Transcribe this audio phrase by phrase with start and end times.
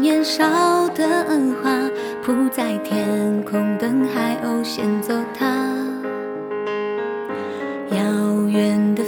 [0.00, 0.44] 年少
[0.90, 1.24] 的
[1.62, 1.70] 花，
[2.24, 5.46] 铺在天空，等海鸥衔走它。
[7.90, 9.02] 遥远的。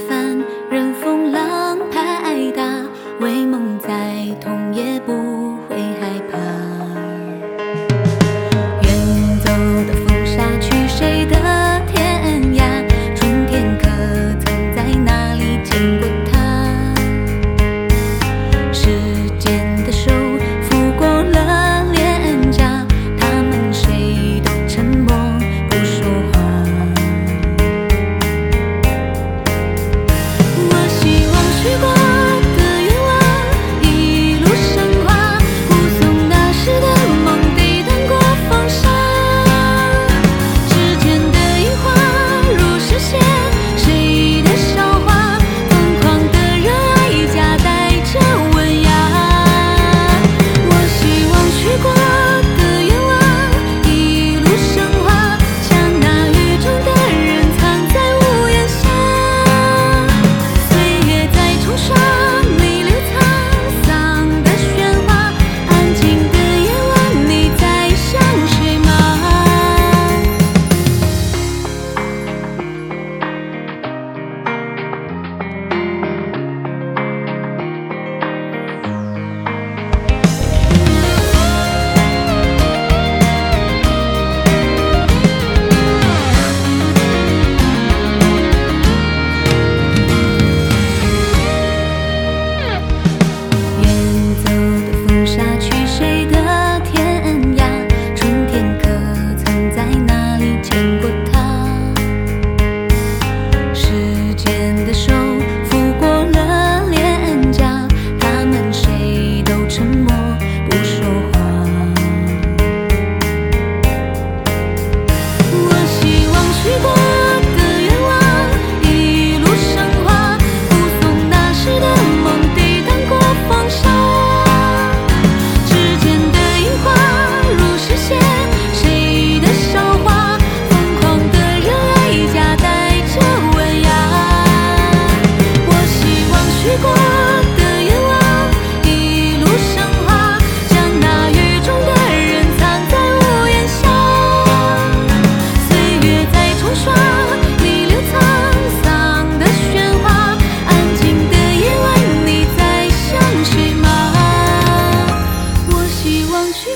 [115.87, 116.14] she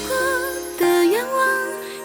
[0.07, 0.17] 过
[0.79, 1.47] 的愿望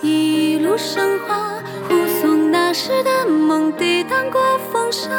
[0.02, 5.10] 一路生花护送那时的梦抵挡过风沙。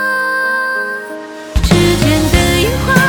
[1.63, 3.04] 指尖的樱花